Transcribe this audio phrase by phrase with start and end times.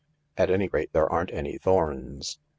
[0.35, 2.39] At any rate, there aren't any thorns."